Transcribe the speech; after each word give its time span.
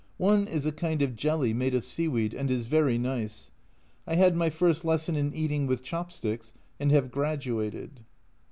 One 0.17 0.47
is 0.47 0.65
a 0.65 0.71
kind 0.71 1.03
of 1.03 1.15
jelly, 1.15 1.53
made 1.53 1.75
of 1.75 1.83
seaweed, 1.83 2.33
and 2.33 2.49
is 2.49 2.65
very 2.65 2.97
nice. 2.97 3.51
I 4.07 4.15
had 4.15 4.35
my 4.35 4.49
first 4.49 4.83
lesson 4.83 5.15
in 5.15 5.31
eating 5.35 5.67
with 5.67 5.83
chop 5.83 6.11
sticks, 6.11 6.53
and 6.79 6.91
have 6.91 7.11
''graduated. 7.21 7.99